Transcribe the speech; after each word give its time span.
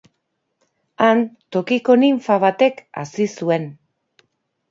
Han, 1.07 1.19
tokiko 1.57 1.97
ninfa 2.05 2.37
batek 2.45 2.81
hazi 3.01 3.27
zuen. 3.41 3.67